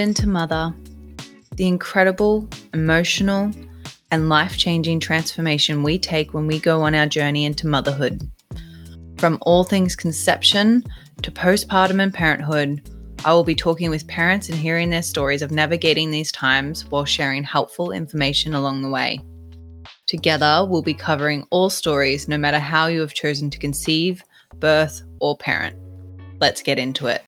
[0.00, 0.74] into Mother,
[1.56, 3.52] the incredible, emotional,
[4.10, 8.28] and life changing transformation we take when we go on our journey into motherhood.
[9.18, 10.82] From all things conception
[11.22, 12.88] to postpartum and parenthood,
[13.24, 17.04] I will be talking with parents and hearing their stories of navigating these times while
[17.04, 19.20] sharing helpful information along the way.
[20.06, 24.24] Together, we'll be covering all stories, no matter how you have chosen to conceive,
[24.56, 25.76] birth, or parent.
[26.40, 27.22] Let's get into it.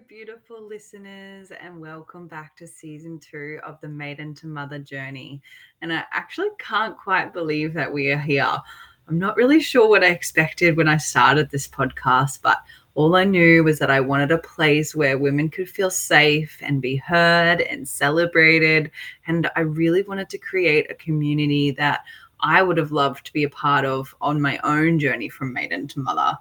[0.00, 5.40] Beautiful listeners, and welcome back to season two of the Maiden to Mother journey.
[5.82, 8.58] And I actually can't quite believe that we are here.
[9.06, 12.58] I'm not really sure what I expected when I started this podcast, but
[12.94, 16.82] all I knew was that I wanted a place where women could feel safe and
[16.82, 18.90] be heard and celebrated.
[19.28, 22.00] And I really wanted to create a community that
[22.40, 25.86] I would have loved to be a part of on my own journey from maiden
[25.88, 26.36] to mother.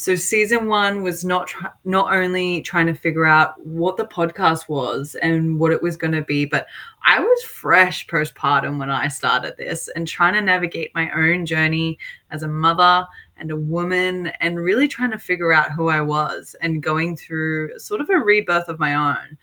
[0.00, 4.66] So season one was not tr- not only trying to figure out what the podcast
[4.66, 6.68] was and what it was going to be, but
[7.04, 11.98] I was fresh postpartum when I started this and trying to navigate my own journey
[12.30, 16.56] as a mother and a woman and really trying to figure out who I was
[16.62, 19.36] and going through sort of a rebirth of my own.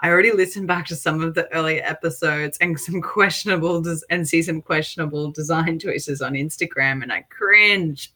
[0.00, 4.26] I already listened back to some of the earlier episodes and some questionable des- and
[4.26, 8.10] see some questionable design choices on Instagram and I cringe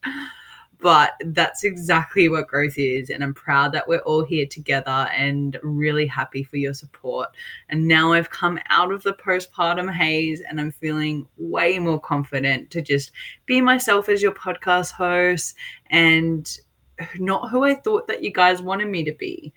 [0.83, 3.09] but that's exactly what growth is.
[3.09, 7.29] And I'm proud that we're all here together and really happy for your support.
[7.69, 12.69] And now I've come out of the postpartum haze and I'm feeling way more confident
[12.71, 13.13] to just
[13.45, 15.55] be myself as your podcast host
[15.89, 16.59] and
[17.17, 19.53] not who I thought that you guys wanted me to be.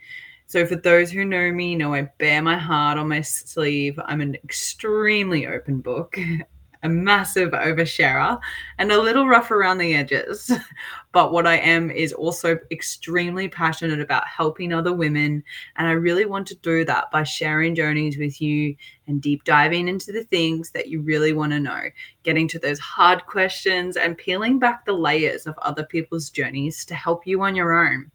[0.46, 3.98] So, for those who know me, know I bear my heart on my sleeve.
[4.04, 6.16] I'm an extremely open book
[6.82, 8.38] a massive oversharer
[8.78, 10.50] and a little rough around the edges.
[11.12, 15.42] but what I am is also extremely passionate about helping other women.
[15.76, 19.88] And I really want to do that by sharing journeys with you and deep diving
[19.88, 21.82] into the things that you really want to know,
[22.22, 26.94] getting to those hard questions and peeling back the layers of other people's journeys to
[26.94, 28.10] help you on your own.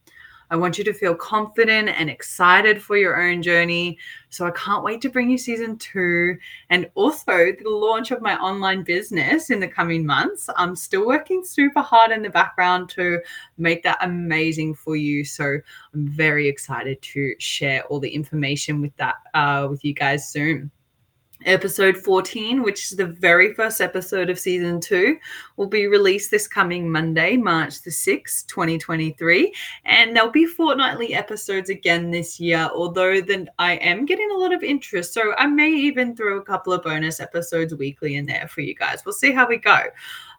[0.52, 3.98] I want you to feel confident and excited for your own journey.
[4.30, 6.38] So I can't wait to bring you season two
[6.70, 10.50] and also the launch of my online business in the coming months.
[10.58, 13.22] I'm still working super hard in the background to
[13.58, 15.24] make that amazing for you.
[15.24, 15.58] So
[15.94, 20.70] I'm very excited to share all the information with that uh, with you guys soon
[21.46, 25.18] episode 14, which is the very first episode of season two,
[25.58, 29.54] will be released this coming Monday, March the 6th, 2023.
[29.86, 34.54] And there'll be fortnightly episodes again this year, although then I am getting a lot
[34.54, 35.14] of interest.
[35.14, 38.76] So I may even throw a couple of bonus episodes weekly in there for you
[38.76, 39.04] guys.
[39.06, 39.80] We'll see how we go.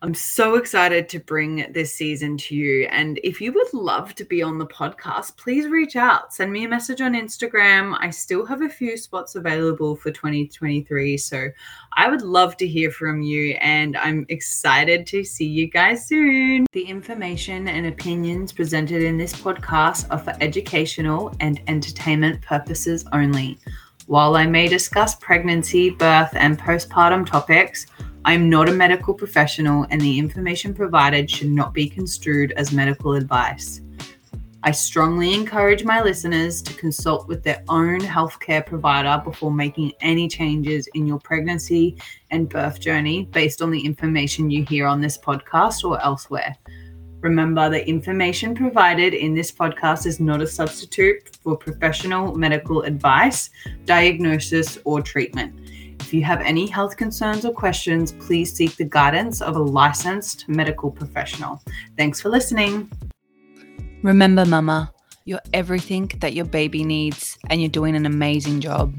[0.05, 2.89] I'm so excited to bring this season to you.
[2.91, 6.35] And if you would love to be on the podcast, please reach out.
[6.35, 7.97] Send me a message on Instagram.
[8.01, 10.92] I still have a few spots available for 2023.
[11.17, 11.49] So
[11.95, 13.53] I would love to hear from you.
[13.61, 16.67] And I'm excited to see you guys soon.
[16.73, 23.59] The information and opinions presented in this podcast are for educational and entertainment purposes only.
[24.07, 27.87] While I may discuss pregnancy, birth, and postpartum topics,
[28.25, 32.73] I am not a medical professional, and the information provided should not be construed as
[32.73, 33.81] medical advice.
[34.65, 40.29] I strongly encourage my listeners to consult with their own healthcare provider before making any
[40.29, 41.97] changes in your pregnancy
[42.31, 46.57] and birth journey based on the information you hear on this podcast or elsewhere.
[47.23, 53.51] Remember, the information provided in this podcast is not a substitute for professional medical advice,
[53.85, 55.55] diagnosis, or treatment.
[56.01, 60.49] If you have any health concerns or questions, please seek the guidance of a licensed
[60.49, 61.61] medical professional.
[61.97, 62.91] Thanks for listening.
[64.03, 64.93] Remember, Mama,
[65.25, 68.93] you're everything that your baby needs, and you're doing an amazing job.